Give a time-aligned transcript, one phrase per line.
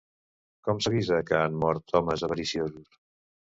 [0.67, 3.01] Com s'avisa que han mort homes avariciosos?